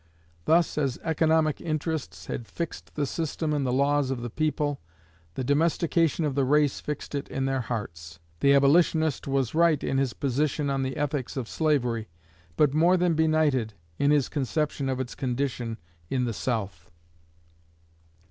[0.45, 4.81] Thus as economic interests had fixed the system in the laws of the people,
[5.35, 8.17] the domestication of the race fixed it in their hearts.
[8.39, 12.09] The abolitionist was right in his position on the ethics of slavery,
[12.57, 15.77] but more than benighted in his conception of its condition
[16.09, 16.89] in the South.